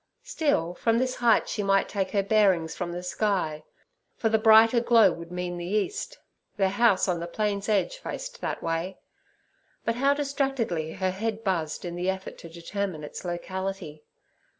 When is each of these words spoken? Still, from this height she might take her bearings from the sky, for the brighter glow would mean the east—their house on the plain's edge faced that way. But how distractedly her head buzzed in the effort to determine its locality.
Still, 0.23 0.73
from 0.73 0.97
this 0.97 1.17
height 1.17 1.47
she 1.47 1.61
might 1.61 1.87
take 1.87 2.09
her 2.09 2.23
bearings 2.23 2.73
from 2.75 2.91
the 2.91 3.03
sky, 3.03 3.63
for 4.17 4.29
the 4.29 4.39
brighter 4.39 4.79
glow 4.81 5.11
would 5.11 5.31
mean 5.31 5.57
the 5.57 5.67
east—their 5.67 6.69
house 6.69 7.07
on 7.07 7.19
the 7.19 7.27
plain's 7.27 7.69
edge 7.69 7.97
faced 7.99 8.41
that 8.41 8.63
way. 8.63 8.97
But 9.85 9.97
how 9.97 10.15
distractedly 10.15 10.93
her 10.93 11.11
head 11.11 11.43
buzzed 11.43 11.85
in 11.85 11.95
the 11.95 12.09
effort 12.09 12.39
to 12.39 12.49
determine 12.49 13.03
its 13.03 13.23
locality. 13.23 14.03